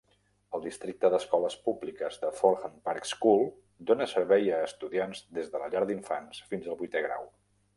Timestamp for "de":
2.23-2.31, 5.53-5.63